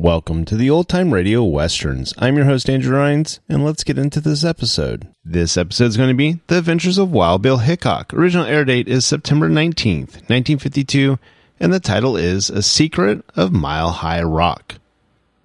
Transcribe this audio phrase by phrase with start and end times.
[0.00, 2.14] Welcome to the Old Time Radio Westerns.
[2.16, 5.06] I'm your host, Andrew Rhynes, and let's get into this episode.
[5.26, 8.14] This episode is going to be The Adventures of Wild Bill Hickok.
[8.14, 11.18] Original air date is September 19th, 1952,
[11.60, 14.76] and the title is A Secret of Mile High Rock.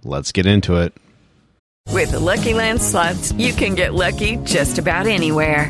[0.06, 0.94] Let's get into it.
[1.92, 5.70] With the Lucky Land slots, you can get lucky just about anywhere.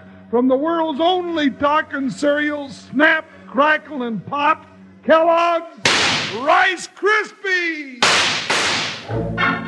[0.31, 4.65] from the world's only talking cereal, Snap, Crackle, and Pop,
[5.03, 5.77] Kellogg's
[6.37, 7.99] Rice Krispies!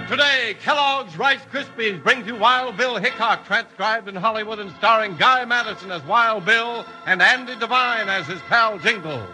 [0.08, 5.44] Today, Kellogg's Rice Krispies brings you Wild Bill Hickok, transcribed in Hollywood and starring Guy
[5.44, 9.30] Madison as Wild Bill and Andy Devine as his pal Jingles.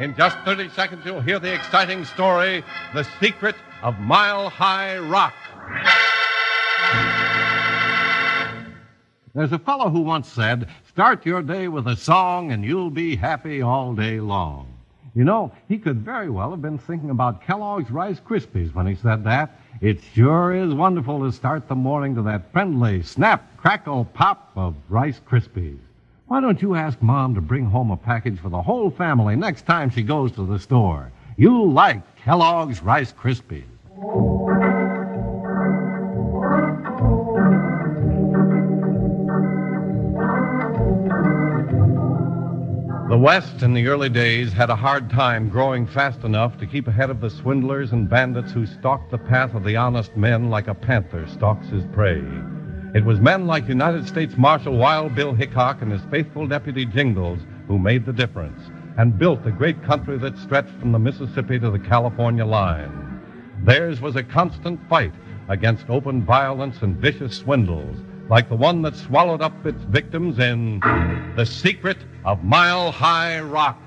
[0.00, 3.54] In just 30 seconds, you'll hear the exciting story The Secret
[3.84, 5.34] of Mile High Rock.
[9.34, 13.16] There's a fellow who once said, Start your day with a song and you'll be
[13.16, 14.66] happy all day long.
[15.14, 18.94] You know, he could very well have been thinking about Kellogg's Rice Krispies when he
[18.94, 19.58] said that.
[19.80, 24.74] It sure is wonderful to start the morning to that friendly snap, crackle, pop of
[24.90, 25.78] Rice Krispies.
[26.26, 29.66] Why don't you ask Mom to bring home a package for the whole family next
[29.66, 31.10] time she goes to the store?
[31.38, 33.64] You'll like Kellogg's Rice Krispies.
[43.22, 47.08] West in the early days had a hard time growing fast enough to keep ahead
[47.08, 50.74] of the swindlers and bandits who stalked the path of the honest men like a
[50.74, 52.20] panther stalks his prey.
[52.96, 57.38] It was men like United States Marshal Wild Bill Hickok and his faithful deputy Jingles
[57.68, 58.60] who made the difference
[58.98, 63.22] and built the great country that stretched from the Mississippi to the California line.
[63.62, 65.14] Theirs was a constant fight
[65.48, 67.98] against open violence and vicious swindles,
[68.32, 70.80] like the one that swallowed up its victims in
[71.36, 73.78] The Secret of Mile High Rock.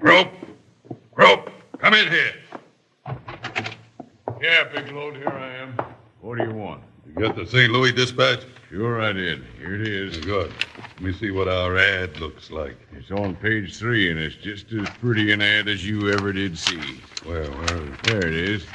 [0.00, 0.32] Rope!
[1.14, 1.50] Rope!
[1.80, 2.32] Come in here.
[4.40, 5.78] Yeah, Big Load, here I am.
[6.22, 6.82] What do you want?
[7.06, 7.70] You got the St.
[7.70, 8.40] Louis Dispatch?
[8.70, 9.44] Sure I did.
[9.58, 10.16] Here it is.
[10.16, 10.50] Good.
[10.78, 12.78] Let me see what our ad looks like.
[13.00, 16.58] It's on page three, and it's just as pretty an ad as you ever did
[16.58, 17.00] see.
[17.26, 17.88] Well, well.
[18.02, 18.66] There it is.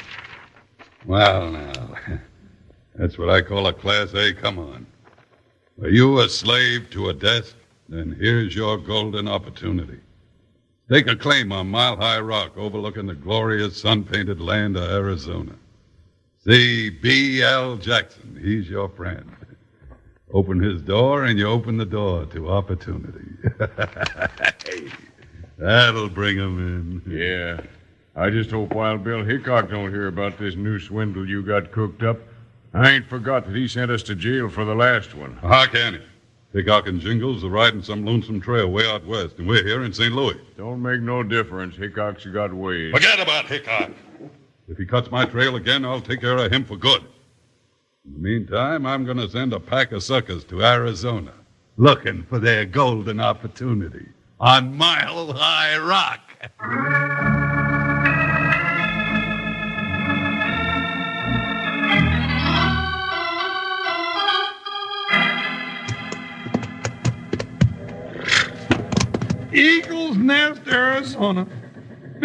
[1.05, 1.95] Well, now,
[2.95, 4.87] that's what I call a Class A come on.
[5.79, 7.55] Are you a slave to a desk?
[7.87, 9.99] Then here's your golden opportunity.
[10.89, 15.53] Take a claim on Mile High Rock overlooking the glorious sun painted land of Arizona.
[16.43, 17.77] See B.L.
[17.77, 18.39] Jackson.
[18.41, 19.31] He's your friend.
[20.33, 23.29] Open his door, and you open the door to opportunity.
[25.57, 27.17] That'll bring 'em in.
[27.17, 27.61] Yeah.
[28.15, 32.01] I just hope Wild Bill Hickok don't hear about this new swindle you got cooked
[32.03, 32.17] up.
[32.73, 35.37] I ain't forgot that he sent us to jail for the last one.
[35.41, 35.99] How can he?
[36.53, 39.93] Hickok and Jingles are riding some lonesome trail way out west, and we're here in
[39.93, 40.13] St.
[40.13, 40.37] Louis.
[40.57, 41.75] Don't make no difference.
[41.75, 42.93] Hickok's got ways.
[42.93, 43.91] Forget about Hickok.
[44.69, 47.03] If he cuts my trail again, I'll take care of him for good.
[48.05, 51.33] In the meantime, I'm going to send a pack of suckers to Arizona
[51.75, 54.05] looking for their golden opportunity
[54.39, 56.21] on Mile High Rock.
[69.51, 71.47] Eagle's Nest, Arizona.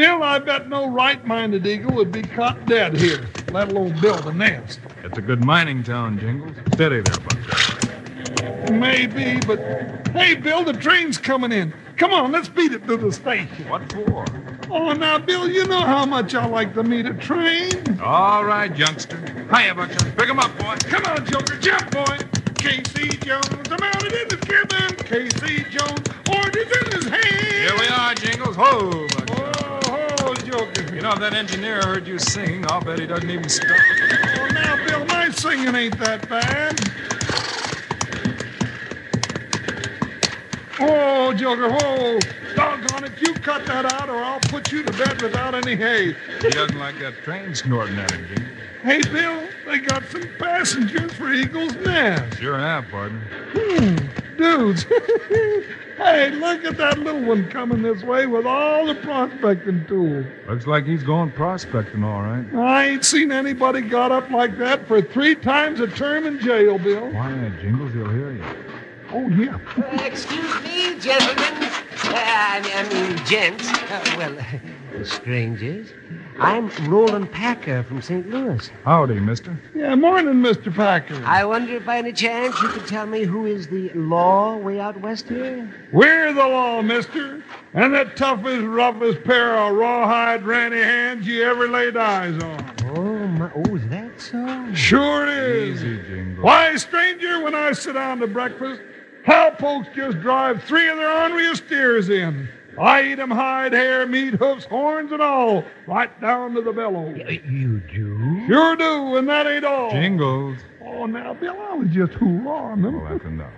[0.01, 4.25] Bill, I bet no right minded eagle would be caught dead here, let alone build
[4.25, 4.81] a nest.
[5.05, 6.57] It's a good mining town, Jingles.
[6.73, 8.71] Steady there, Buck.
[8.73, 9.59] Maybe, but
[10.13, 11.75] hey, Bill, the train's coming in.
[11.99, 13.69] Come on, let's beat it to the station.
[13.69, 14.25] What for?
[14.71, 18.01] Oh, now, Bill, you know how much I like to meet a train.
[18.01, 19.19] All right, youngster.
[19.55, 20.17] Hiya, Buckshot.
[20.17, 20.77] Pick him up, boy.
[20.89, 22.17] Come on, Joker, jump, boy.
[22.55, 24.97] Casey Jones, I'm out in his cabin.
[24.97, 27.53] Casey Jones, orders in his hand.
[27.53, 28.57] Here we are, Jingles.
[28.57, 29.07] Ho,
[30.43, 30.95] Joker.
[30.95, 33.71] You know, that engineer heard you singing, I'll bet he doesn't even stop.
[33.71, 36.79] Oh, now, Bill, my singing ain't that bad.
[40.81, 42.19] Oh, Joker, oh,
[42.55, 46.15] doggone it, you cut that out or I'll put you to bed without any hay.
[46.41, 48.60] He doesn't like that train snorting at him.
[48.83, 52.39] Hey, Bill, they got some passengers for Eagle's Nest.
[52.39, 53.21] Sure have, partner.
[53.53, 53.97] Hmm,
[54.39, 54.85] dudes.
[55.99, 60.25] hey, look at that little one coming this way with all the prospecting tools.
[60.49, 62.47] Looks like he's going prospecting, all right.
[62.55, 66.79] I ain't seen anybody got up like that for three times a term in jail,
[66.79, 67.11] Bill.
[67.11, 68.45] Why, Jingles, he'll hear you.
[69.13, 69.59] Oh, yeah.
[69.77, 71.65] Uh, excuse me, gentlemen.
[71.65, 73.69] Uh, I, I mean, gents.
[73.69, 75.93] Uh, well, strangers.
[76.41, 78.31] I'm Roland Packer from St.
[78.31, 78.71] Louis.
[78.87, 79.61] Howdy, mister.
[79.75, 80.75] Yeah, morning, Mr.
[80.75, 81.23] Packer.
[81.27, 84.81] I wonder if by any chance you could tell me who is the law way
[84.81, 85.71] out west here?
[85.93, 87.45] We're the law, mister.
[87.75, 92.75] And the toughest, roughest pair of rawhide ranny hands you ever laid eyes on.
[92.97, 94.75] Oh, my, oh, is that so?
[94.75, 95.85] Sure is.
[95.85, 96.43] Easy, Jingles.
[96.43, 98.81] Why, stranger, when I sit down to breakfast,
[99.27, 102.49] how folks just drive three of their orneriest steers in.
[102.79, 107.19] I eat 'em hide, hair, meat, hoofs, horns, and all, right down to the bellows.
[107.47, 108.47] You do?
[108.47, 109.91] Sure do, and that ain't all.
[109.91, 110.59] Jingles.
[110.85, 113.01] Oh, now, Bill, I was just hoorahing them.
[113.01, 113.53] Well, that's enough.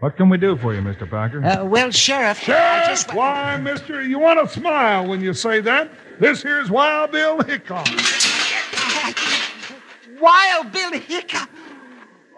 [0.00, 1.10] What can we do for you, Mr.
[1.10, 1.44] Packer?
[1.44, 2.38] Uh, well, Sheriff.
[2.40, 3.14] Sheriff, just...
[3.14, 5.90] why, mister, you want to smile when you say that.
[6.20, 7.88] This here's Wild Bill Hickok.
[10.20, 11.48] Wild Bill Hickok.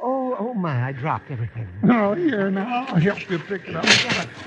[0.02, 1.69] Oh, oh my, I dropped everything.
[1.85, 3.85] Oh, here, now, I'll help you pick it up.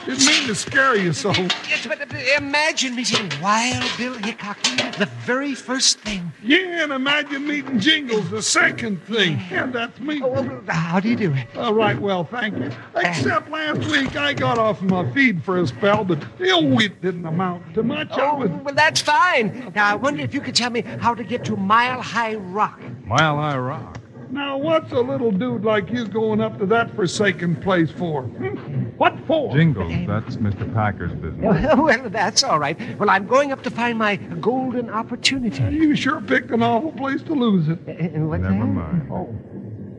[0.06, 1.32] Didn't mean to scare you so.
[1.32, 4.58] Yes, but uh, imagine meeting Wild Bill Hickok,
[4.98, 6.32] the very first thing.
[6.42, 9.40] Yeah, and imagine meeting Jingles, the second thing.
[9.52, 10.22] Yeah, that's me.
[10.24, 11.46] Oh, well, how do you do it?
[11.56, 12.72] All right, well, thank you.
[12.96, 17.28] Except last week I got off my feed for a spell, but oh, it didn't
[17.28, 18.10] amount to much.
[18.12, 18.50] I Oh, was...
[18.50, 19.72] well, that's fine.
[19.76, 22.82] Now, I wonder if you could tell me how to get to Mile High Rock.
[23.06, 24.00] Mile High Rock.
[24.32, 28.24] Now, what's a little dude like you going up to that forsaken place for?
[28.24, 28.84] Hmm?
[28.98, 29.52] What for?
[29.54, 30.72] Jingles, that's Mr.
[30.72, 31.42] Packer's business.
[31.78, 32.78] well, that's all right.
[33.00, 35.64] Well, I'm going up to find my golden opportunity.
[35.76, 37.80] You sure picked an awful place to lose it.
[37.90, 38.66] Uh, what's Never that?
[38.66, 39.12] mind.
[39.12, 39.36] Oh.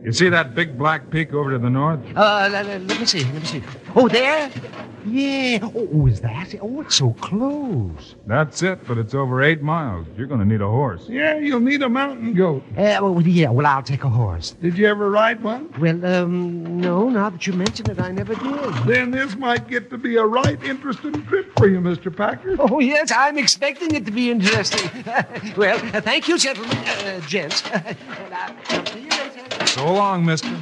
[0.03, 1.99] You see that big black peak over to the north?
[2.15, 3.23] Uh, let, let- let me see.
[3.25, 3.63] Let me see.
[3.95, 4.49] Oh, there?
[5.05, 5.59] Yeah.
[5.61, 6.53] Oh, is that?
[6.53, 6.59] it?
[6.61, 8.15] Oh, it's so close.
[8.25, 10.07] That's it, but it's over eight miles.
[10.17, 11.07] You're going to need a horse.
[11.07, 12.63] Yeah, you'll need a mountain goat.
[12.71, 13.49] Uh, well, yeah.
[13.49, 14.51] Well, I'll take a horse.
[14.61, 15.71] Did you ever ride one?
[15.79, 17.09] Well, um, no.
[17.09, 18.73] Now that you mention it, I never did.
[18.85, 22.15] Then this might get to be a right interesting trip for you, Mr.
[22.15, 22.55] Packer.
[22.59, 24.89] Oh, yes, I'm expecting it to be interesting.
[25.57, 27.63] well, uh, thank you, gentlemen, uh, gents.
[27.71, 27.95] and
[28.33, 29.67] I'll see you later.
[29.67, 30.57] So long, mister.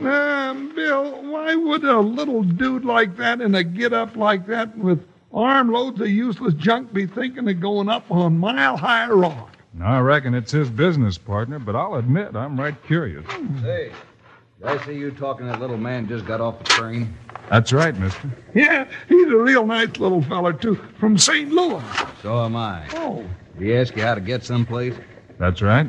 [0.00, 4.76] Um, Bill, why would a little dude like that in a get up like that
[4.76, 9.56] with armloads of useless junk be thinking of going up on Mile High Rock?
[9.82, 13.24] I reckon it's his business, partner, but I'll admit I'm right curious.
[13.60, 13.90] Hey,
[14.58, 17.14] did I see you talking to that little man just got off the train?
[17.50, 18.30] That's right, mister.
[18.54, 21.50] Yeah, he's a real nice little feller, too, from St.
[21.52, 21.82] Louis.
[22.22, 22.86] So am I.
[22.94, 23.24] Oh.
[23.58, 24.94] Did he ask you how to get someplace?
[25.38, 25.88] That's right.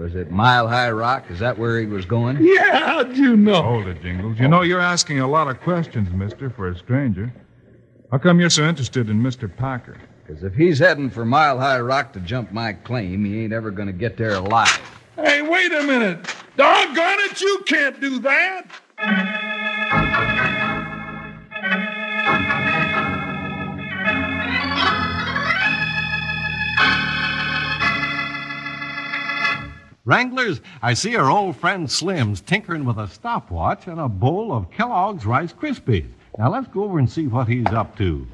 [0.00, 1.30] Was it Mile High Rock?
[1.30, 2.38] Is that where he was going?
[2.40, 3.62] Yeah, how'd you know?
[3.62, 4.38] Hold it, Jingles.
[4.38, 7.30] You know, you're asking a lot of questions, mister, for a stranger.
[8.10, 9.54] How come you're so interested in Mr.
[9.54, 9.98] Packer?
[10.26, 13.70] Because if he's heading for Mile High Rock to jump my claim, he ain't ever
[13.70, 14.80] going to get there alive.
[15.16, 16.34] Hey, wait a minute.
[16.56, 18.68] Doggone it, you can't do that.
[30.10, 34.68] Wranglers, I see our old friend Slim's tinkering with a stopwatch and a bowl of
[34.72, 36.08] Kellogg's Rice Krispies.
[36.36, 38.26] Now let's go over and see what he's up to.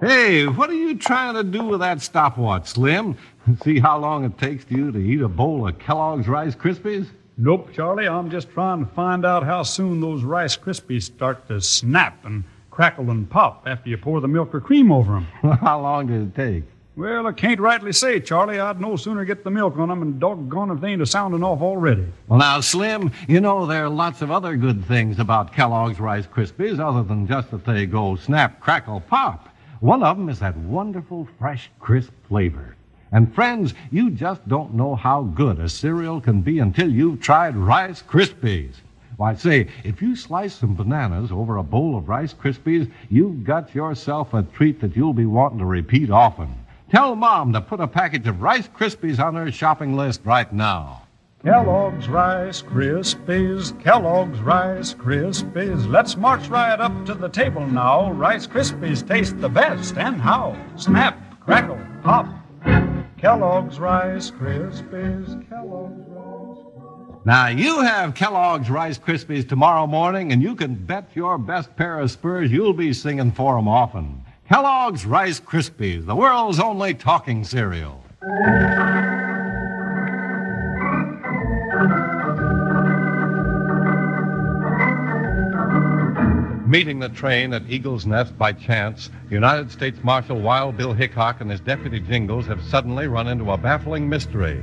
[0.00, 3.18] Hey, what are you trying to do with that stopwatch, Slim?
[3.62, 7.08] See how long it takes you to eat a bowl of Kellogg's Rice Krispies?
[7.36, 8.08] Nope, Charlie.
[8.08, 12.42] I'm just trying to find out how soon those Rice Krispies start to snap and
[12.70, 15.26] crackle and pop after you pour the milk or cream over them.
[15.60, 16.64] how long does it take?
[16.96, 18.58] Well, I can't rightly say, Charlie.
[18.58, 21.44] I'd no sooner get the milk on them and doggone if they ain't a sounding
[21.44, 22.06] off already.
[22.26, 26.26] Well, now, Slim, you know there are lots of other good things about Kellogg's Rice
[26.26, 29.50] Krispies other than just that they go snap, crackle, pop.
[29.80, 32.76] One of them is that wonderful, fresh, crisp flavor.
[33.12, 37.56] And friends, you just don't know how good a cereal can be until you've tried
[37.56, 38.72] Rice Krispies.
[39.18, 43.74] Why, say, if you slice some bananas over a bowl of Rice Krispies, you've got
[43.74, 46.54] yourself a treat that you'll be wanting to repeat often.
[46.88, 51.02] Tell Mom to put a package of Rice Krispies on her shopping list right now.
[51.42, 55.90] Kellogg's Rice Krispies, Kellogg's Rice Krispies.
[55.90, 58.12] Let's march right up to the table now.
[58.12, 60.56] Rice Krispies taste the best, and how?
[60.76, 62.28] Snap, crackle, pop.
[63.18, 67.22] Kellogg's Rice Krispies, Kellogg's Rice.
[67.24, 71.98] Now, you have Kellogg's Rice Krispies tomorrow morning, and you can bet your best pair
[71.98, 74.22] of spurs you'll be singing for 'em often.
[74.48, 78.04] Kellogg's Rice Krispies, the world's only talking cereal.
[86.64, 91.50] Meeting the train at Eagle's Nest by chance, United States Marshal Wild Bill Hickok and
[91.50, 94.62] his deputy Jingles have suddenly run into a baffling mystery.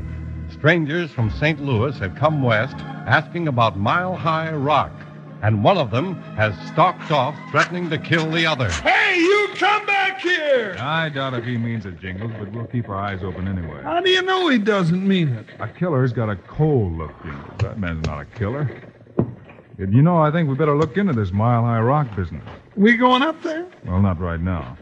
[0.49, 1.61] Strangers from St.
[1.61, 4.93] Louis have come west asking about Mile High Rock,
[5.43, 8.69] and one of them has stalked off threatening to kill the other.
[8.69, 10.75] Hey, you come back here!
[10.79, 13.83] I doubt if he means it, Jingles, but we'll keep our eyes open anyway.
[13.83, 15.45] How do you know he doesn't mean it?
[15.59, 17.57] A killer's got a cold look, Jingles.
[17.59, 18.81] That man's not a killer.
[19.77, 22.43] And you know, I think we better look into this Mile High Rock business.
[22.75, 23.67] We going up there?
[23.85, 24.77] Well, not right now.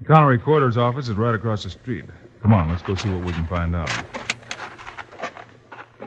[0.00, 2.06] The county recorder's office is right across the street.
[2.40, 3.90] Come on, let's go see what we can find out.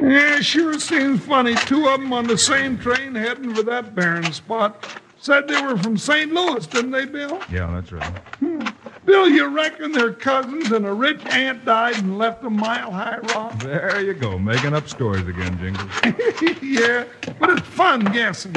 [0.01, 1.55] Yeah, sure seems funny.
[1.55, 4.85] Two of them on the same train heading for that barren spot.
[5.21, 6.31] Said they were from St.
[6.31, 7.41] Louis, didn't they, Bill?
[7.51, 8.17] Yeah, that's right.
[8.39, 8.65] Hmm.
[9.05, 13.17] Bill, you reckon they're cousins and a rich aunt died and left them mile high
[13.35, 13.59] rock?
[13.59, 15.91] There you go, making up stories again, Jingles.
[16.61, 17.03] yeah,
[17.37, 18.55] but it's fun guessing.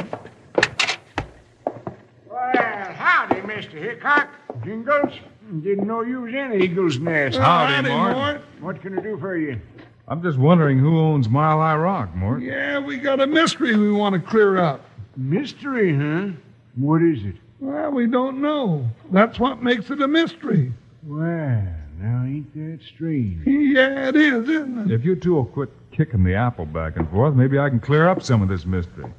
[2.29, 3.73] Well, howdy, Mr.
[3.73, 4.29] Hickok.
[4.63, 5.13] Jingles.
[5.61, 7.37] Didn't know you was in Eagle's Nest.
[7.37, 8.15] Howdy, Howdy, Mort.
[8.15, 8.41] Mort.
[8.61, 9.59] What can I do for you?
[10.07, 12.41] I'm just wondering who owns Mile High Rock, Mort.
[12.41, 14.81] Yeah, we got a mystery we want to clear up.
[15.15, 16.33] Mystery, huh?
[16.75, 17.35] What is it?
[17.59, 18.89] Well, we don't know.
[19.11, 20.73] That's what makes it a mystery.
[21.03, 21.65] Well,
[21.99, 23.45] now ain't that strange?
[23.73, 24.93] Yeah, it is, isn't it?
[24.93, 28.07] If you two will quit kicking the apple back and forth, maybe I can clear
[28.09, 29.11] up some of this mystery.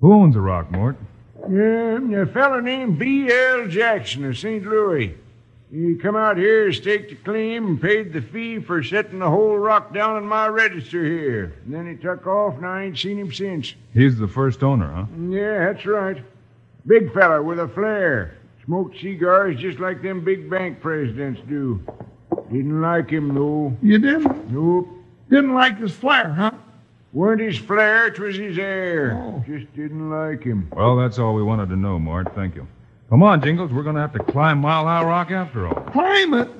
[0.00, 0.96] Who owns the rock, Mort?
[1.50, 3.66] Yeah, a feller named B.L.
[3.68, 4.64] Jackson of St.
[4.64, 5.16] Louis.
[5.72, 9.58] He come out here, staked a claim, and paid the fee for setting the whole
[9.58, 11.54] rock down in my register here.
[11.64, 13.74] And then he took off, and I ain't seen him since.
[13.92, 15.06] He's the first owner, huh?
[15.28, 16.22] Yeah, that's right.
[16.86, 18.36] Big fella with a flare.
[18.64, 21.80] Smoked cigars just like them big bank presidents do.
[22.52, 23.76] Didn't like him, though.
[23.82, 24.52] You didn't?
[24.52, 24.88] Nope.
[25.30, 26.52] Didn't like his flare, huh?
[27.12, 29.20] Weren't his flair, flare, 'twas his air.
[29.20, 29.42] Oh.
[29.46, 30.68] Just didn't like him.
[30.72, 32.34] Well, that's all we wanted to know, Mort.
[32.34, 32.66] Thank you.
[33.08, 33.72] Come on, Jingles.
[33.72, 35.74] We're going to have to climb Mile High Rock after all.
[35.92, 36.50] Climb it?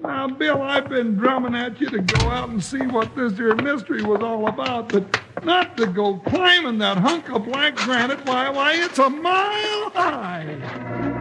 [0.00, 3.54] Now, Bill, I've been drumming at you to go out and see what this here
[3.56, 8.24] mystery was all about, but not to go climbing that hunk of black granite.
[8.24, 11.15] Why, why, it's a mile high.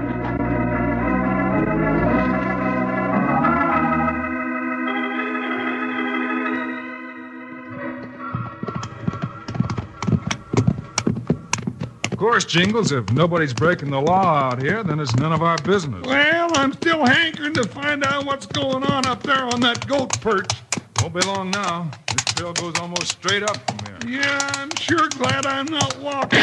[12.15, 15.57] Of course, Jingles, if nobody's breaking the law out here, then it's none of our
[15.57, 16.07] business.
[16.07, 20.21] Well, I'm still hankering to find out what's going on up there on that goat
[20.21, 20.49] perch.
[21.01, 21.91] Won't be long now.
[22.07, 24.21] This trail goes almost straight up from here.
[24.21, 26.39] Yeah, I'm sure glad I'm not walking.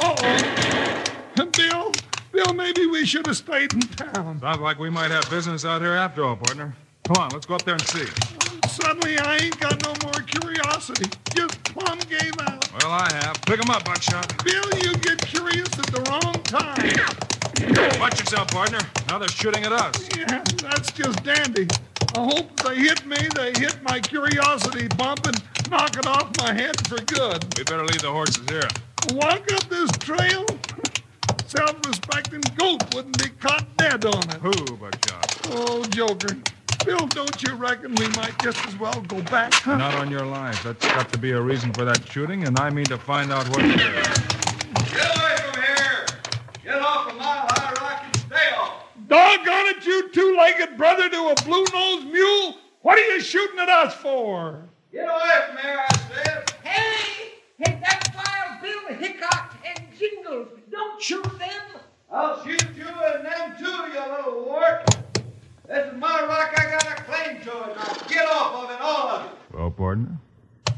[0.00, 1.04] Uh-oh.
[1.36, 1.92] Bill,
[2.32, 4.40] Bill, maybe we should have stayed in town.
[4.40, 6.74] Sounds like we might have business out here after all, partner.
[7.04, 8.37] Come on, let's go up there and see.
[8.80, 11.10] Suddenly, I ain't got no more curiosity.
[11.34, 12.70] Just plumb gave out.
[12.80, 13.40] Well, I have.
[13.42, 14.44] Pick 'em up, Buckshot.
[14.44, 18.00] Bill, you get curious at the wrong time.
[18.00, 18.78] Watch yourself, partner.
[19.08, 20.08] Now they're shooting at us.
[20.16, 21.66] Yeah, that's just dandy.
[22.14, 26.52] I hope they hit me, they hit my curiosity bump and knock it off my
[26.52, 27.44] head for good.
[27.58, 28.68] We better leave the horses here.
[29.12, 30.46] Walk up this trail?
[31.46, 34.40] Self-respecting goat wouldn't be caught dead on it.
[34.40, 35.36] Who, Buckshot?
[35.50, 36.36] Oh, Joker.
[36.84, 39.52] Bill, don't you reckon we might just as well go back?
[39.54, 39.76] Huh?
[39.76, 40.62] Not on your life.
[40.62, 43.48] That's got to be a reason for that shooting, and I mean to find out
[43.50, 44.08] what it is.
[44.92, 46.06] Get away from here!
[46.64, 48.84] Get off of Mile High Rock and stay off!
[49.08, 52.56] Doggone it, you two-legged brother to a blue-nosed mule!
[52.82, 54.68] What are you shooting at us for?
[54.92, 56.52] Get away from here, I said!
[56.64, 57.32] Hey!
[57.58, 60.48] Hey, that's Wild Bill Hickok and Jingles.
[60.70, 61.80] Don't shoot them.
[62.10, 64.97] I'll shoot you and them too, you little wart!
[65.68, 67.76] This is my rock, I got a claim to it.
[67.76, 69.32] Now get off of it, all of it!
[69.52, 70.16] Well, partner,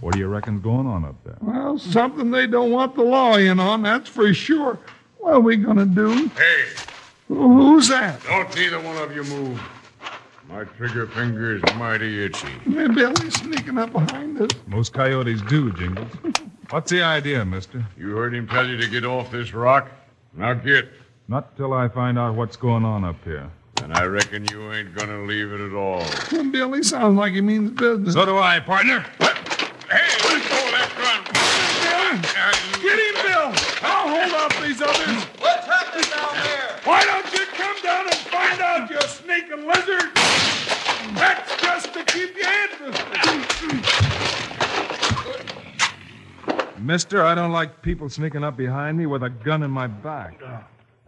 [0.00, 1.36] what do you reckon's going on up there?
[1.40, 4.78] Well, something they don't want the law in on, that's for sure.
[5.18, 6.26] What are we gonna do?
[6.28, 6.64] Hey,
[7.28, 8.20] Who's that?
[8.24, 9.60] don't neither one of you move.
[10.48, 12.48] My trigger finger is mighty itchy.
[12.64, 14.50] Hey, Billy sneaking up behind us.
[14.66, 16.10] Most coyotes do, Jingles.
[16.70, 17.84] What's the idea, mister?
[17.96, 19.88] You heard him tell you to get off this rock?
[20.34, 20.88] Now get.
[21.28, 23.48] Not till I find out what's going on up here.
[23.82, 26.04] And I reckon you ain't gonna leave it at all.
[26.50, 28.14] Billy sounds like he means business.
[28.14, 29.00] So do I, partner.
[29.00, 31.24] Hey, let go that gun.
[32.80, 33.52] Get him, Bill!
[33.82, 35.24] I'll hold off these others.
[35.38, 36.78] What's happening down there?
[36.84, 40.10] Why don't you come down and find out, you sneaking lizard?
[41.14, 43.10] That's just to keep you interested.
[46.78, 50.40] Mister, I don't like people sneaking up behind me with a gun in my back.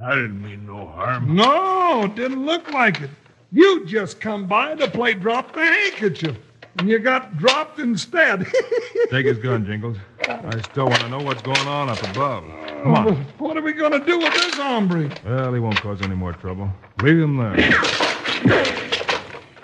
[0.05, 1.37] I didn't mean no harm.
[1.37, 3.11] No, didn't look like it.
[3.53, 6.37] You just come by to play drop the handkerchief.
[6.79, 8.47] And you got dropped instead.
[9.11, 9.99] Take his gun, Jingles.
[10.27, 12.45] I still want to know what's going on up above.
[12.83, 13.27] Come on.
[13.39, 15.11] What are we going to do with this hombre?
[15.25, 16.71] Well, he won't cause any more trouble.
[17.03, 17.55] Leave him there.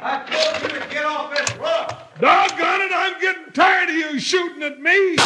[0.01, 2.21] I told you to get off this rock!
[2.21, 5.17] Doggone it, I'm getting tired of you shooting at me.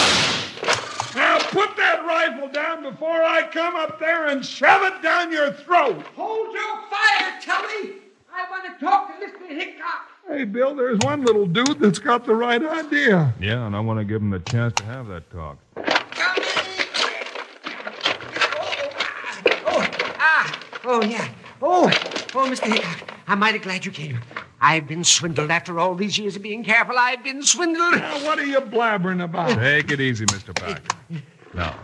[1.14, 5.53] Now put that rifle down before I come up there and shove it down your
[5.53, 6.03] throat.
[6.16, 7.94] Hold your fire, Tully.
[8.33, 9.46] I want to talk to Mr.
[9.48, 10.09] Hickok.
[10.27, 13.35] Hey, Bill, there's one little dude that's got the right idea.
[13.38, 15.59] Yeah, and I want to give him the chance to have that talk.
[19.66, 21.29] Oh, ah, oh, yeah.
[21.61, 21.85] Oh,
[22.35, 22.72] oh, Mr.
[22.72, 24.21] Hickok, I'm mighty glad you came.
[24.61, 26.97] I've been swindled after all these years of being careful.
[26.99, 27.97] I've been swindled.
[27.97, 29.59] Now, what are you blabbering about?
[29.59, 30.55] Take it easy, Mr.
[30.55, 30.83] Packer.
[31.55, 31.79] Now,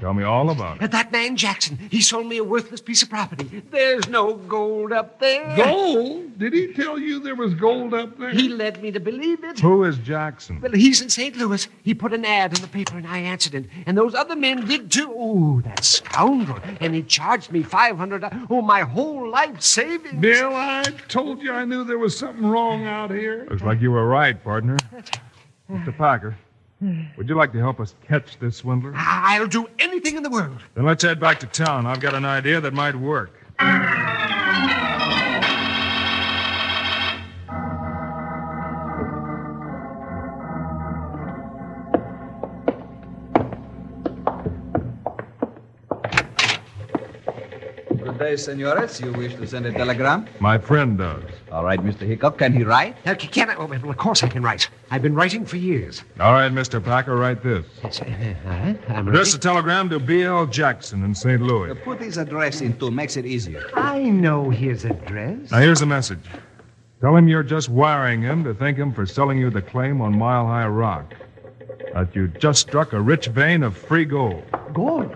[0.00, 0.90] tell me all about it.
[0.90, 3.62] That man Jackson, he sold me a worthless piece of property.
[3.70, 5.56] There's no gold up there.
[5.56, 6.38] Gold?
[6.38, 8.30] Did he tell you there was gold up there?
[8.30, 9.60] He led me to believe it.
[9.60, 10.60] Who is Jackson?
[10.60, 11.36] Well, he's in St.
[11.36, 11.68] Louis.
[11.82, 13.66] He put an ad in the paper and I answered it.
[13.86, 15.10] And those other men did too.
[15.10, 16.58] Ooh, that scoundrel.
[16.80, 20.20] And he charged me 500 Oh, my whole life savings.
[20.20, 23.46] Bill, I told you I knew there was something wrong out here.
[23.50, 24.76] Looks like you were right, partner.
[25.70, 25.96] Mr.
[25.96, 26.36] Packer,
[27.16, 28.92] would you like to help us catch this swindler?
[28.96, 30.58] I'll do anything in the world.
[30.74, 31.86] Then let's head back to town.
[31.86, 33.30] I've got an idea that might work.
[48.22, 49.00] day, senores.
[49.00, 50.26] You wish to send a telegram?
[50.40, 51.22] My friend does.
[51.50, 52.00] All right, Mr.
[52.06, 52.38] Hickok.
[52.38, 52.96] Can he write?
[53.06, 53.54] Uh, can I?
[53.56, 54.68] Oh, well, of course I can write.
[54.90, 56.02] I've been writing for years.
[56.20, 56.82] All right, Mr.
[56.82, 57.66] Packer, write this.
[57.82, 59.36] Yes, uh, all right, I'm Address ready.
[59.36, 60.46] a telegram to B.L.
[60.46, 61.40] Jackson in St.
[61.42, 61.74] Louis.
[61.84, 63.64] Put his address into makes it easier.
[63.74, 65.50] I know his address.
[65.50, 66.24] Now, here's the message.
[67.00, 70.16] Tell him you're just wiring him to thank him for selling you the claim on
[70.16, 71.14] Mile High Rock.
[71.94, 74.44] That you just struck a rich vein of free gold.
[74.72, 75.14] Gold?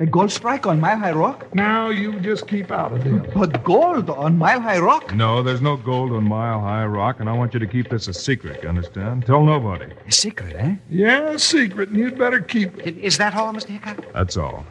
[0.00, 1.52] A gold strike on Mile High Rock?
[1.56, 3.34] Now you just keep out of this.
[3.34, 5.12] But gold on Mile High Rock?
[5.12, 8.06] No, there's no gold on Mile High Rock, and I want you to keep this
[8.06, 9.26] a secret, you understand?
[9.26, 9.92] Tell nobody.
[10.06, 10.76] A secret, eh?
[10.88, 12.96] Yeah, a secret, and you'd better keep it.
[12.98, 13.70] Is that all, Mr.
[13.70, 14.12] Hickok?
[14.12, 14.64] That's all.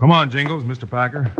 [0.00, 0.90] Come on, Jingles, Mr.
[0.90, 1.30] Packer.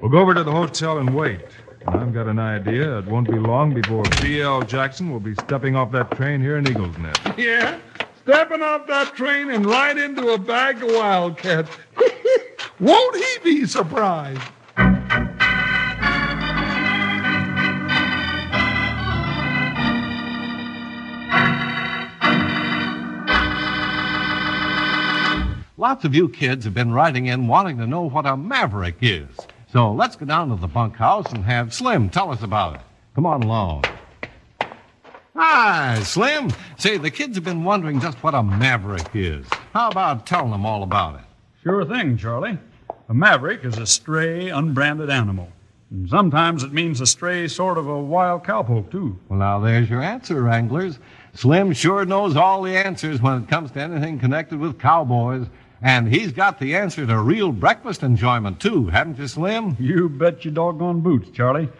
[0.00, 1.42] We'll go over to the hotel and wait.
[1.86, 2.98] And I've got an idea.
[2.98, 4.62] It won't be long before B.L.
[4.62, 7.20] Jackson will be stepping off that train here in Eagles Nest.
[7.38, 7.78] Yeah,
[8.24, 11.70] stepping off that train and right into a bag of wildcats.
[12.80, 14.40] Won't he be surprised?
[25.76, 29.28] Lots of you kids have been writing in wanting to know what a maverick is.
[29.70, 32.80] So let's go down to the bunkhouse and have Slim tell us about it.
[33.14, 33.84] Come on along.
[35.36, 36.50] Hi, Slim.
[36.78, 39.46] Say, the kids have been wondering just what a maverick is.
[39.72, 41.26] How about telling them all about it?
[41.64, 42.58] Sure thing, Charlie.
[43.08, 45.48] A maverick is a stray, unbranded animal.
[45.90, 49.18] And sometimes it means a stray sort of a wild cowpoke, too.
[49.30, 50.98] Well, now there's your answer, Wranglers.
[51.32, 55.46] Slim sure knows all the answers when it comes to anything connected with cowboys.
[55.80, 59.74] And he's got the answer to real breakfast enjoyment, too, haven't you, Slim?
[59.80, 61.70] You bet your doggone boots, Charlie.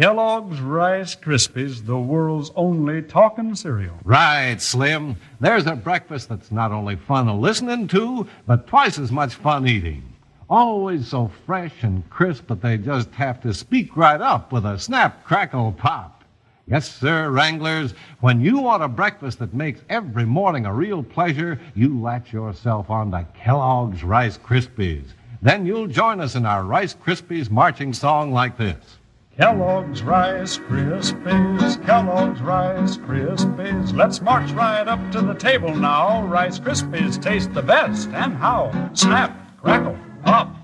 [0.00, 3.98] Kellogg's Rice Krispies, the world's only talking cereal.
[4.02, 5.16] Right, Slim.
[5.40, 10.02] There's a breakfast that's not only fun listening to, but twice as much fun eating.
[10.48, 14.78] Always so fresh and crisp that they just have to speak right up with a
[14.78, 16.24] snap, crackle, pop.
[16.66, 17.92] Yes, sir, Wranglers.
[18.20, 22.88] When you want a breakfast that makes every morning a real pleasure, you latch yourself
[22.88, 25.08] onto Kellogg's Rice Krispies.
[25.42, 28.96] Then you'll join us in our Rice Krispies marching song like this.
[29.40, 33.96] Kellogg's Rice Krispies, Kellogg's Rice Krispies.
[33.96, 36.26] Let's march right up to the table now.
[36.26, 38.90] Rice Krispies taste the best, and how?
[38.92, 40.54] Snap, crackle, pop.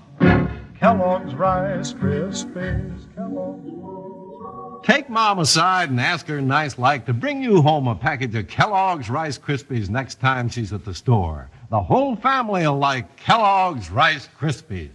[0.79, 4.85] Kellogg's Rice Krispies, Kellogg's.
[4.85, 8.47] Take Mom aside and ask her nice like to bring you home a package of
[8.47, 11.49] Kellogg's Rice Krispies next time she's at the store.
[11.71, 14.91] The whole family will like Kellogg's Rice Krispies.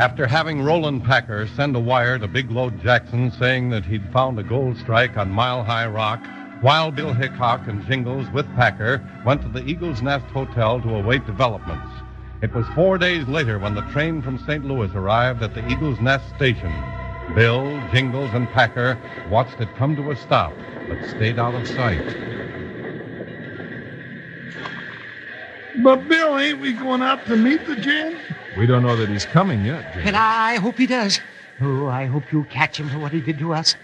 [0.00, 4.38] After having Roland Packer send a wire to Big Load Jackson saying that he'd found
[4.38, 6.26] a gold strike on Mile High Rock,
[6.62, 11.26] Wild Bill Hickok and Jingles with Packer went to the Eagle's Nest Hotel to await
[11.26, 11.92] developments.
[12.40, 14.64] It was four days later when the train from St.
[14.64, 16.72] Louis arrived at the Eagle's Nest station.
[17.34, 18.98] Bill, Jingles, and Packer
[19.30, 20.54] watched it come to a stop,
[20.88, 22.16] but stayed out of sight.
[25.78, 28.16] But, Bill, ain't we going out to meet the gent?
[28.58, 30.08] We don't know that he's coming yet, Jim.
[30.08, 31.20] And I hope he does.
[31.60, 33.76] Oh, I hope you'll catch him for what he did to us.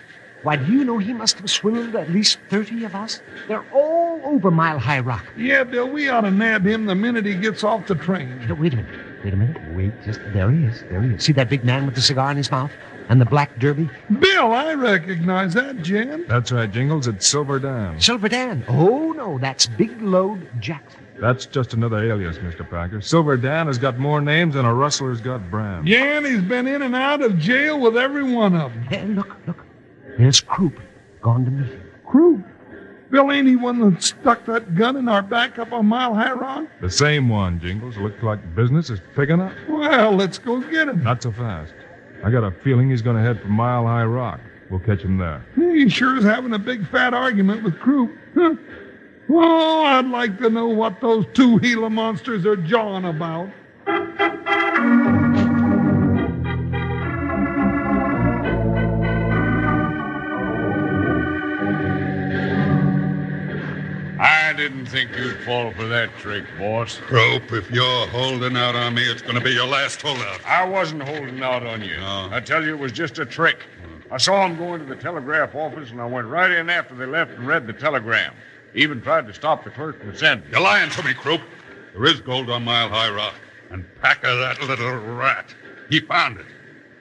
[0.43, 3.21] Why, do you know he must have swindled at least 30 of us?
[3.49, 5.25] They're all over Mile High Rock.
[5.37, 8.47] Yeah, Bill, we ought to nab him the minute he gets off the train.
[8.47, 9.25] No, wait a minute.
[9.25, 9.75] Wait a minute.
[9.75, 10.83] Wait, just there he is.
[10.83, 11.25] There he is.
[11.25, 12.71] See that big man with the cigar in his mouth?
[13.09, 13.89] And the black derby?
[14.19, 16.29] Bill, I recognize that gent.
[16.29, 17.07] That's right, Jingles.
[17.07, 18.01] It's Silver Dan.
[18.01, 18.65] Silver Dan.
[18.69, 21.06] Oh, no, that's Big Load Jackson.
[21.21, 22.69] That's just another alias, Mr.
[22.69, 23.01] Packer.
[23.01, 25.89] Silver Dan has got more names than a rustler's got brands.
[25.89, 28.83] Yeah, and he's been in and out of jail with every one of them.
[28.85, 29.65] Hey, look, look.
[30.19, 30.81] There's Croup.
[31.23, 31.83] Gone to meet him.
[32.07, 32.45] Croup?
[33.11, 36.33] Bill, ain't he one that stuck that gun in our back up on Mile High
[36.33, 36.67] Rock?
[36.81, 37.97] The same one, Jingles.
[37.97, 39.53] Looks like business is picking up.
[39.69, 41.03] Well, let's go get him.
[41.03, 41.73] Not so fast.
[42.25, 44.41] I got a feeling he's going to head for Mile High Rock.
[44.71, 45.47] We'll catch him there.
[45.55, 48.17] He sure is having a big fat argument with Croup.
[48.35, 48.55] Huh.
[49.29, 53.51] Oh, I'd like to know what those two Gila monsters are jawing about.
[64.19, 67.01] I didn't think you'd fall for that trick, boss.
[67.11, 70.41] Rope, if you're holding out on me, it's going to be your last holdout.
[70.47, 71.99] I wasn't holding out on you.
[72.01, 73.67] I tell you, it was just a trick.
[74.11, 77.07] I saw him going to the telegraph office, and I went right in after they
[77.07, 78.33] left and read the telegram.
[78.77, 80.51] Even tried to stop the clerk from sending.
[80.51, 81.41] You're lying to me, Croup.
[81.95, 83.35] There is gold on Mile High Rock.
[83.71, 85.55] And Packer, that little rat,
[85.89, 86.47] he found it.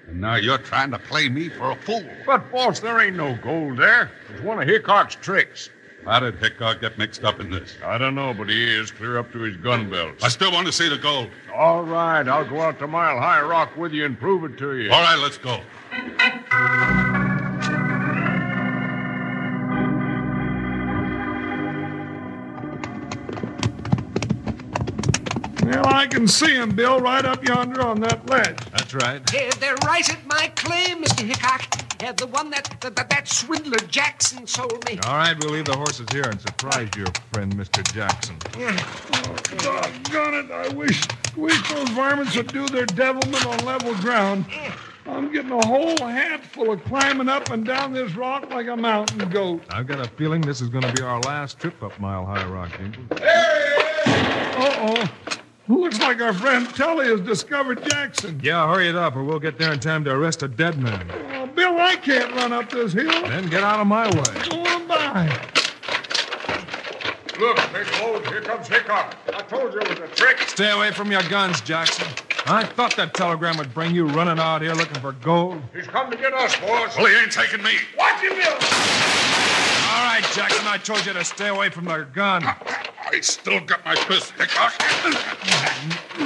[0.08, 2.06] And now you're trying to play me for a fool.
[2.26, 4.10] But, boss, there ain't no gold there.
[4.32, 5.70] It's one of Hickok's tricks.
[6.06, 7.76] How did Hickok get mixed up in this?
[7.84, 10.24] I don't know, but he is clear up to his gun belt.
[10.24, 11.30] I still want to see the gold.
[11.54, 14.78] All right, I'll go out to Mile High Rock with you and prove it to
[14.78, 14.92] you.
[14.92, 15.62] All right, let's go.
[25.96, 28.58] I can see him, Bill, right up yonder on that ledge.
[28.72, 29.26] That's right.
[29.32, 31.26] They're, they're right at my claim, Mr.
[31.26, 31.64] Hickok.
[32.04, 35.00] Uh, the one that, that that swindler Jackson sold me.
[35.06, 37.82] All right, we'll leave the horses here and surprise your friend, Mr.
[37.94, 38.36] Jackson.
[38.60, 38.76] Yeah.
[39.64, 44.46] Doggone it, I wish, wish those varmints would do their devilment on level ground.
[45.06, 49.30] I'm getting a whole hatful of climbing up and down this rock like a mountain
[49.30, 49.64] goat.
[49.70, 52.46] I've got a feeling this is going to be our last trip up Mile High
[52.46, 53.08] Rock, Jingles.
[54.58, 55.10] Uh-oh.
[55.68, 58.40] Looks like our friend Tully has discovered Jackson.
[58.44, 61.10] Yeah, hurry it up, or we'll get there in time to arrest a dead man.
[61.34, 63.10] Oh, Bill, I can't run up this hill.
[63.24, 64.50] Then get out of my way.
[64.50, 65.26] Go on by.
[67.40, 69.18] Look, Big Load, here comes Hickok.
[69.34, 70.38] I told you it was a trick.
[70.42, 72.08] Stay away from your guns, Jackson.
[72.46, 75.62] I thought that telegram would bring you running out here looking for gold.
[75.74, 76.96] He's come to get us, boys.
[76.96, 77.74] Well, he ain't taking me.
[77.98, 78.54] Watch him, Bill.
[78.54, 82.44] All right, Jackson, I told you to stay away from the gun.
[83.16, 84.74] I still got my fist, Hickok.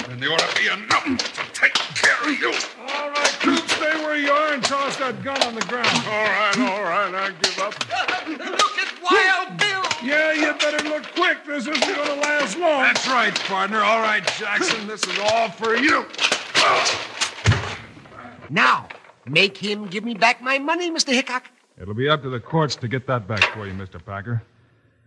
[0.10, 2.52] And there ought to be enough to take care of you.
[2.82, 5.86] All right, Coop, stay where you are and toss that gun on the ground.
[5.86, 7.76] All right, all right, I give up.
[8.28, 9.84] Look at Wild Bill.
[10.04, 11.46] Yeah, you better look quick.
[11.46, 12.82] This isn't going to last long.
[12.82, 13.82] That's right, partner.
[13.82, 16.08] All right, Jackson, this is all for you.
[18.50, 18.90] Now,
[19.28, 21.14] make him give me back my money, Mr.
[21.14, 21.52] Hickok.
[21.80, 24.04] It'll be up to the courts to get that back for you, Mr.
[24.04, 24.42] Packer.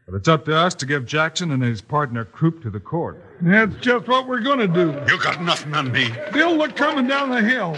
[0.06, 3.22] But it's up to us to give Jackson and his partner Croup to the court.
[3.40, 5.00] That's just what we're going to do.
[5.06, 6.10] You got nothing on me.
[6.32, 7.76] Bill, look coming down the hill.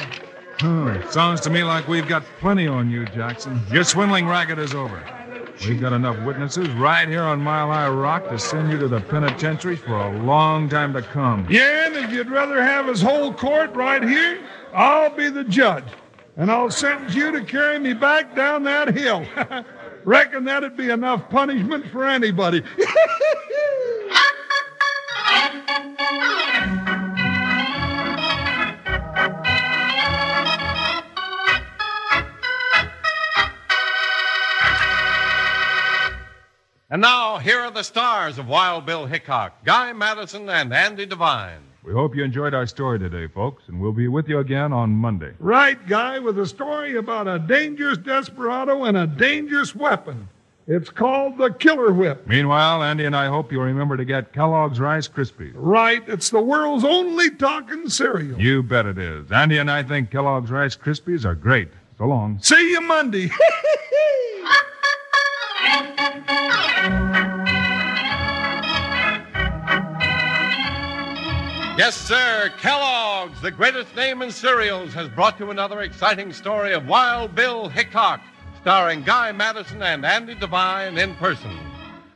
[0.60, 3.60] Hmm, sounds to me like we've got plenty on you, Jackson.
[3.70, 5.02] Your swindling racket is over.
[5.66, 9.00] We've got enough witnesses right here on Mile High Rock to send you to the
[9.00, 11.46] penitentiary for a long time to come.
[11.50, 14.40] Yeah, and if you'd rather have his whole court right here,
[14.72, 15.84] I'll be the judge.
[16.36, 19.24] And I'll sentence you to carry me back down that hill.
[20.04, 22.62] Reckon that'd be enough punishment for anybody.
[36.90, 41.73] And now, here are the stars of Wild Bill Hickok Guy Madison and Andy Devine.
[41.84, 44.90] We hope you enjoyed our story today, folks, and we'll be with you again on
[44.90, 45.32] Monday.
[45.38, 50.28] right, guy, with a story about a dangerous desperado and a dangerous weapon.
[50.66, 52.26] It's called the Killer Whip.
[52.26, 55.52] Meanwhile, Andy and I hope you'll remember to get Kellogg's Rice Krispies.
[55.54, 58.40] Right, it's the world's only talking cereal.
[58.40, 59.30] You bet it is.
[59.30, 61.68] Andy and I think Kellogg's Rice Krispies are great.
[61.98, 62.38] So long.
[62.40, 63.30] See you Monday.
[71.76, 72.52] Yes, sir.
[72.58, 77.68] Kellogg's, the greatest name in cereals, has brought you another exciting story of Wild Bill
[77.68, 78.20] Hickok,
[78.60, 81.50] starring Guy Madison and Andy Devine in person.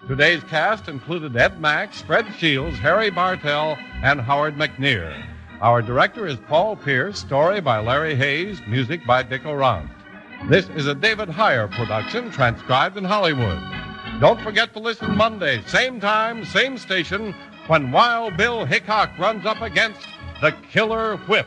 [0.06, 5.26] Today's cast included Ed Max, Fred Shields, Harry Bartell, and Howard McNear.
[5.60, 9.90] Our director is Paul Pierce, story by Larry Hayes, music by Dick Aurandt.
[10.48, 13.60] This is a David Heyer production, transcribed in Hollywood.
[14.20, 17.34] Don't forget to listen Monday, same time, same station,
[17.68, 20.00] when Wild Bill Hickok runs up against
[20.40, 21.46] the Killer Whip.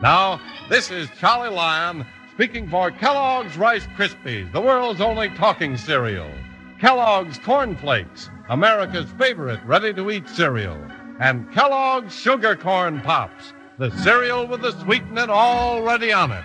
[0.00, 0.40] Now,
[0.70, 6.30] this is Charlie Lyon speaking for Kellogg's Rice Krispies, the world's only talking cereal.
[6.80, 10.80] Kellogg's Corn Flakes, America's favorite ready to eat cereal.
[11.18, 16.44] And Kellogg's Sugar Corn Pops, the cereal with the sweetener already on it.